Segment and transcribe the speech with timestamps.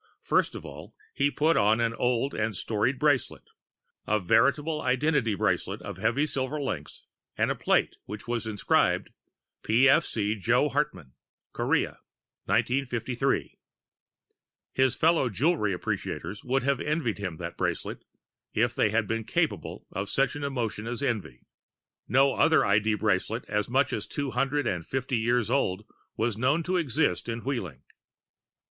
[0.23, 3.43] First of all, he put on an old and storied bracelet,
[4.07, 7.05] a veritable identity bracelet of heavy silver links
[7.37, 9.11] and a plate which was inscribed:
[9.61, 11.13] PFC JOE HARTMANN
[11.53, 11.99] Korea
[12.45, 13.59] 1953
[14.73, 18.03] His fellow jewelry appreciators would have envied him that bracelet
[18.55, 21.45] if they had been capable of such an emotion as envy.
[22.07, 25.85] No other ID bracelet as much as two hundred and fifty years old
[26.17, 27.83] was known to exist in Wheeling.